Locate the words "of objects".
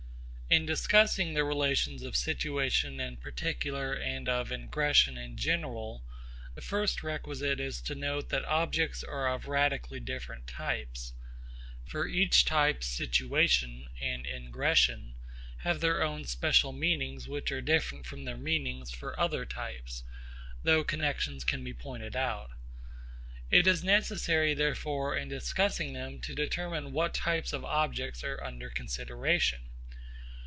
27.53-28.21